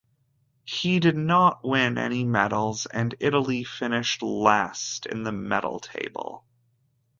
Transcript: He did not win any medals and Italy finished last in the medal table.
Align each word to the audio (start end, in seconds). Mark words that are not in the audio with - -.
He 0.65 0.99
did 0.99 1.15
not 1.15 1.63
win 1.63 1.99
any 1.99 2.23
medals 2.23 2.87
and 2.87 3.13
Italy 3.19 3.63
finished 3.63 4.23
last 4.23 5.05
in 5.05 5.21
the 5.21 5.31
medal 5.31 5.79
table. 5.79 6.43